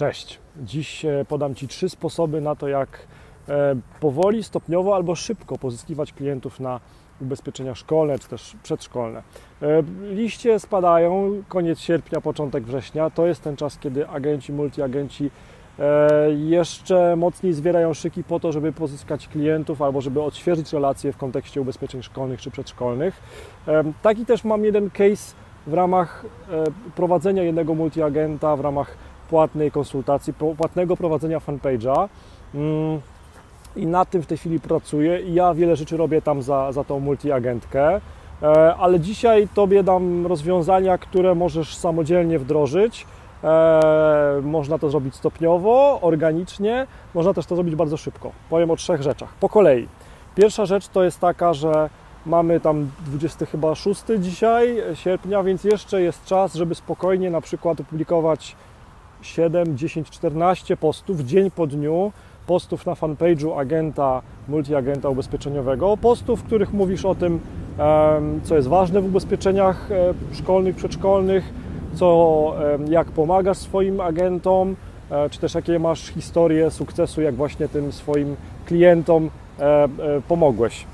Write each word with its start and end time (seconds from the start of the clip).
Cześć. 0.00 0.38
Dziś 0.56 1.04
e, 1.04 1.24
podam 1.28 1.54
Ci 1.54 1.68
trzy 1.68 1.88
sposoby 1.88 2.40
na 2.40 2.56
to, 2.56 2.68
jak 2.68 3.06
e, 3.48 3.76
powoli, 4.00 4.42
stopniowo 4.44 4.94
albo 4.94 5.14
szybko 5.14 5.58
pozyskiwać 5.58 6.12
klientów 6.12 6.60
na 6.60 6.80
ubezpieczenia 7.20 7.74
szkolne 7.74 8.18
czy 8.18 8.28
też 8.28 8.56
przedszkolne. 8.62 9.22
E, 9.62 9.82
liście 10.02 10.58
spadają, 10.58 11.42
koniec 11.48 11.78
sierpnia, 11.78 12.20
początek 12.20 12.64
września. 12.64 13.10
To 13.10 13.26
jest 13.26 13.42
ten 13.42 13.56
czas, 13.56 13.78
kiedy 13.78 14.08
agenci, 14.08 14.52
multiagenci 14.52 15.30
jeszcze 16.36 17.16
mocniej 17.16 17.52
zwierają 17.52 17.94
szyki 17.94 18.24
po 18.24 18.40
to, 18.40 18.52
żeby 18.52 18.72
pozyskać 18.72 19.28
klientów 19.28 19.82
albo 19.82 20.00
żeby 20.00 20.22
odświeżyć 20.22 20.72
relacje 20.72 21.12
w 21.12 21.16
kontekście 21.16 21.60
ubezpieczeń 21.60 22.02
szkolnych 22.02 22.40
czy 22.40 22.50
przedszkolnych. 22.50 23.22
Taki 24.02 24.26
też 24.26 24.44
mam 24.44 24.64
jeden 24.64 24.90
case 24.90 25.34
w 25.66 25.74
ramach 25.74 26.24
prowadzenia 26.96 27.42
jednego 27.42 27.74
multiagenta, 27.74 28.56
w 28.56 28.60
ramach 28.60 28.96
płatnej 29.30 29.70
konsultacji, 29.70 30.32
płatnego 30.56 30.96
prowadzenia 30.96 31.38
fanpage'a. 31.38 32.08
Mm, 32.54 33.00
I 33.76 33.86
nad 33.86 34.10
tym 34.10 34.22
w 34.22 34.26
tej 34.26 34.38
chwili 34.38 34.60
pracuję 34.60 35.20
i 35.20 35.34
ja 35.34 35.54
wiele 35.54 35.76
rzeczy 35.76 35.96
robię 35.96 36.22
tam 36.22 36.42
za, 36.42 36.72
za 36.72 36.84
tą 36.84 37.00
multiagentkę, 37.00 38.00
e, 38.42 38.74
ale 38.74 39.00
dzisiaj 39.00 39.48
Tobie 39.54 39.82
dam 39.82 40.26
rozwiązania, 40.26 40.98
które 40.98 41.34
możesz 41.34 41.76
samodzielnie 41.76 42.38
wdrożyć. 42.38 43.06
E, 43.44 44.40
można 44.42 44.78
to 44.78 44.90
zrobić 44.90 45.14
stopniowo, 45.14 45.98
organicznie, 46.02 46.86
można 47.14 47.34
też 47.34 47.46
to 47.46 47.54
zrobić 47.54 47.74
bardzo 47.74 47.96
szybko. 47.96 48.32
Powiem 48.50 48.70
o 48.70 48.76
trzech 48.76 49.02
rzeczach. 49.02 49.28
Po 49.40 49.48
kolei. 49.48 49.88
Pierwsza 50.34 50.66
rzecz 50.66 50.88
to 50.88 51.04
jest 51.04 51.20
taka, 51.20 51.54
że 51.54 51.90
mamy 52.26 52.60
tam 52.60 52.90
20 53.06 53.46
chyba 53.46 53.74
6 53.74 54.02
dzisiaj 54.18 54.76
sierpnia, 54.94 55.42
więc 55.42 55.64
jeszcze 55.64 56.02
jest 56.02 56.24
czas, 56.24 56.54
żeby 56.54 56.74
spokojnie 56.74 57.30
na 57.30 57.40
przykład 57.40 57.80
opublikować 57.80 58.56
7, 59.22 59.78
10, 59.78 60.10
14 60.10 60.76
postów 60.76 61.20
dzień 61.20 61.50
po 61.50 61.66
dniu, 61.66 62.12
postów 62.46 62.86
na 62.86 62.94
fanpage'u 62.94 63.58
agenta, 63.58 64.22
multiagenta 64.48 65.08
ubezpieczeniowego, 65.08 65.96
postów, 65.96 66.40
w 66.40 66.44
których 66.44 66.72
mówisz 66.72 67.04
o 67.04 67.14
tym, 67.14 67.40
co 68.42 68.56
jest 68.56 68.68
ważne 68.68 69.00
w 69.00 69.04
ubezpieczeniach 69.04 69.90
e, 69.92 70.14
szkolnych, 70.34 70.76
przedszkolnych, 70.76 71.52
co, 71.94 72.54
jak 72.88 73.06
pomagasz 73.06 73.58
swoim 73.58 74.00
agentom, 74.00 74.76
e, 75.10 75.30
czy 75.30 75.40
też 75.40 75.54
jakie 75.54 75.78
masz 75.78 76.00
historie 76.00 76.70
sukcesu, 76.70 77.22
jak 77.22 77.34
właśnie 77.34 77.68
tym 77.68 77.92
swoim 77.92 78.36
klientom 78.66 79.30
e, 79.58 79.88
pomogłeś. 80.28 80.86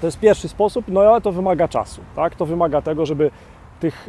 To 0.00 0.06
jest 0.06 0.18
pierwszy 0.18 0.48
sposób, 0.48 0.84
no 0.88 1.00
ale 1.00 1.20
to 1.20 1.32
wymaga 1.32 1.68
czasu, 1.68 2.00
tak? 2.16 2.34
To 2.34 2.46
wymaga 2.46 2.82
tego, 2.82 3.06
żeby 3.06 3.30
tych 3.80 4.08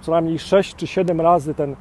co 0.00 0.12
najmniej 0.12 0.38
6 0.38 0.76
czy 0.76 0.86
7 0.86 1.20
razy 1.20 1.54
ten 1.54 1.76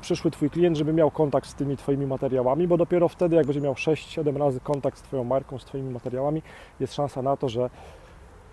przyszły 0.00 0.30
Twój 0.30 0.50
klient, 0.50 0.76
żeby 0.76 0.92
miał 0.92 1.10
kontakt 1.10 1.48
z 1.48 1.54
tymi 1.54 1.76
Twoimi 1.76 2.06
materiałami, 2.06 2.68
bo 2.68 2.76
dopiero 2.76 3.08
wtedy, 3.08 3.36
jak 3.36 3.46
będzie 3.46 3.60
miał 3.60 3.74
6-7 3.74 4.36
razy 4.36 4.60
kontakt 4.60 4.98
z 4.98 5.02
Twoją 5.02 5.24
marką, 5.24 5.58
z 5.58 5.64
Twoimi 5.64 5.90
materiałami, 5.90 6.42
jest 6.80 6.94
szansa 6.94 7.22
na 7.22 7.36
to, 7.36 7.48
że 7.48 7.70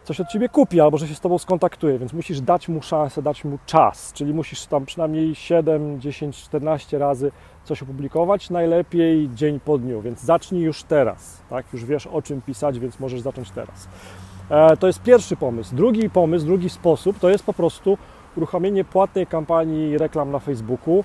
coś 0.04 0.22
od 0.22 0.28
Ciebie 0.28 0.50
kupi 0.50 0.82
albo 0.82 0.98
że 0.98 1.08
się 1.08 1.16
z 1.16 1.20
Tobą 1.20 1.38
skontaktuje, 1.38 2.00
więc 2.00 2.14
musisz 2.14 2.42
dać 2.42 2.70
mu 2.70 2.82
szansę, 2.82 3.22
dać 3.22 3.46
mu 3.46 3.58
czas, 3.66 4.14
czyli 4.14 4.34
musisz 4.34 4.66
tam 4.66 4.86
przynajmniej 4.86 5.36
7, 5.36 6.02
10, 6.02 6.44
14 6.44 6.98
razy 6.98 7.32
coś 7.64 7.84
opublikować, 7.84 8.50
najlepiej 8.50 9.30
dzień 9.30 9.60
po 9.60 9.78
dniu, 9.78 10.02
więc 10.02 10.22
zacznij 10.22 10.62
już 10.62 10.84
teraz, 10.84 11.42
tak? 11.50 11.66
Już 11.74 11.86
wiesz 11.86 12.08
o 12.08 12.22
czym 12.22 12.42
pisać, 12.42 12.80
więc 12.80 13.00
możesz 13.00 13.22
zacząć 13.22 13.52
teraz. 13.52 13.88
E, 14.50 14.78
to 14.78 14.88
jest 14.88 15.02
pierwszy 15.02 15.36
pomysł. 15.36 15.76
Drugi 15.76 16.10
pomysł, 16.10 16.46
drugi 16.46 16.70
sposób 16.70 17.20
to 17.20 17.30
jest 17.30 17.46
po 17.46 17.54
prostu 17.54 17.98
uruchomienie 18.38 18.84
płatnej 18.84 19.28
kampanii 19.28 19.98
reklam 19.98 20.32
na 20.32 20.40
Facebooku, 20.40 21.04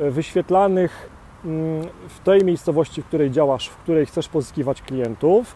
e, 0.00 0.10
wyświetlanych 0.10 1.10
mm, 1.44 1.86
w 2.08 2.20
tej 2.20 2.44
miejscowości, 2.44 3.02
w 3.02 3.06
której 3.06 3.30
działasz, 3.30 3.68
w 3.68 3.76
której 3.76 4.06
chcesz 4.06 4.28
pozyskiwać 4.28 4.82
klientów, 4.82 5.54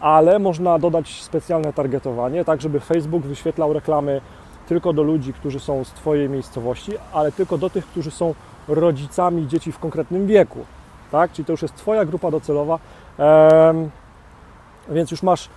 ale 0.00 0.38
można 0.38 0.78
dodać 0.78 1.22
specjalne 1.22 1.72
targetowanie, 1.72 2.44
tak 2.44 2.60
żeby 2.60 2.80
Facebook 2.80 3.22
wyświetlał 3.22 3.72
reklamy 3.72 4.20
tylko 4.66 4.92
do 4.92 5.02
ludzi, 5.02 5.32
którzy 5.32 5.60
są 5.60 5.84
z 5.84 5.92
Twojej 5.92 6.28
miejscowości, 6.28 6.92
ale 7.12 7.32
tylko 7.32 7.58
do 7.58 7.70
tych, 7.70 7.86
którzy 7.86 8.10
są 8.10 8.34
rodzicami 8.68 9.48
dzieci 9.48 9.72
w 9.72 9.78
konkretnym 9.78 10.26
wieku. 10.26 10.58
Tak? 11.12 11.32
Czyli 11.32 11.46
to 11.46 11.52
już 11.52 11.62
jest 11.62 11.74
Twoja 11.74 12.04
grupa 12.04 12.30
docelowa, 12.30 12.78
więc 14.88 15.10
już 15.10 15.22
masz 15.22 15.48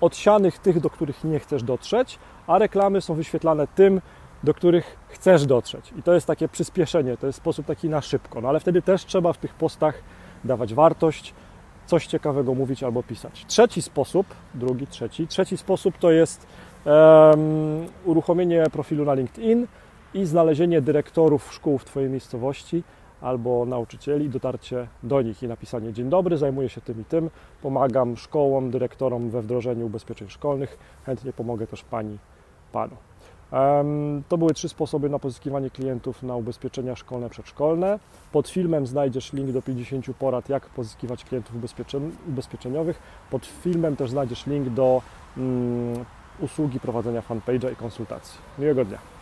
odsianych 0.00 0.58
tych, 0.58 0.80
do 0.80 0.90
których 0.90 1.24
nie 1.24 1.38
chcesz 1.38 1.62
dotrzeć, 1.62 2.18
a 2.46 2.58
reklamy 2.58 3.00
są 3.00 3.14
wyświetlane 3.14 3.66
tym, 3.66 4.00
do 4.44 4.54
których 4.54 4.96
chcesz 5.08 5.46
dotrzeć. 5.46 5.92
I 5.98 6.02
to 6.02 6.14
jest 6.14 6.26
takie 6.26 6.48
przyspieszenie, 6.48 7.16
to 7.16 7.26
jest 7.26 7.38
sposób 7.38 7.66
taki 7.66 7.88
na 7.88 8.00
szybko. 8.00 8.40
No 8.40 8.48
ale 8.48 8.60
wtedy 8.60 8.82
też 8.82 9.04
trzeba 9.04 9.32
w 9.32 9.38
tych 9.38 9.54
postach 9.54 10.02
dawać 10.44 10.74
wartość, 10.74 11.34
coś 11.86 12.06
ciekawego 12.06 12.54
mówić 12.54 12.82
albo 12.82 13.02
pisać. 13.02 13.44
Trzeci 13.46 13.82
sposób, 13.82 14.26
drugi, 14.54 14.86
trzeci, 14.86 15.26
trzeci 15.26 15.56
sposób 15.56 15.98
to 15.98 16.10
jest 16.10 16.46
um, 16.84 17.86
uruchomienie 18.04 18.64
profilu 18.72 19.04
na 19.04 19.14
LinkedIn 19.14 19.66
i 20.14 20.24
znalezienie 20.24 20.80
dyrektorów 20.80 21.52
szkół 21.52 21.78
w 21.78 21.84
Twojej 21.84 22.10
miejscowości 22.10 22.84
albo 23.20 23.64
nauczycieli, 23.66 24.28
dotarcie 24.28 24.88
do 25.02 25.22
nich 25.22 25.42
i 25.42 25.48
napisanie 25.48 25.92
Dzień 25.92 26.08
dobry, 26.08 26.36
zajmuję 26.36 26.68
się 26.68 26.80
tym 26.80 27.00
i 27.00 27.04
tym, 27.04 27.30
pomagam 27.62 28.16
szkołom, 28.16 28.70
dyrektorom 28.70 29.30
we 29.30 29.42
wdrożeniu 29.42 29.86
ubezpieczeń 29.86 30.28
szkolnych, 30.28 30.78
chętnie 31.06 31.32
pomogę 31.32 31.66
też 31.66 31.84
Pani, 31.84 32.18
Panu. 32.72 32.96
To 34.28 34.38
były 34.38 34.54
trzy 34.54 34.68
sposoby 34.68 35.08
na 35.08 35.18
pozyskiwanie 35.18 35.70
klientów 35.70 36.22
na 36.22 36.36
ubezpieczenia 36.36 36.96
szkolne, 36.96 37.30
przedszkolne. 37.30 37.98
Pod 38.32 38.48
filmem 38.48 38.86
znajdziesz 38.86 39.32
link 39.32 39.50
do 39.50 39.62
50 39.62 40.06
porad, 40.18 40.48
jak 40.48 40.68
pozyskiwać 40.68 41.24
klientów 41.24 41.56
ubezpieczeniowych. 42.28 42.98
Pod 43.30 43.46
filmem 43.46 43.96
też 43.96 44.10
znajdziesz 44.10 44.46
link 44.46 44.68
do 44.68 45.02
mm, 45.36 46.04
usługi 46.40 46.80
prowadzenia 46.80 47.20
fanpage'a 47.20 47.72
i 47.72 47.76
konsultacji. 47.76 48.38
Miłego 48.58 48.84
dnia. 48.84 49.15